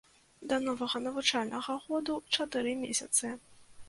Да 0.51 0.55
новага 0.67 1.01
навучальнага 1.07 1.75
году 1.91 2.15
чатыры 2.39 2.73
месяцы! 2.87 3.31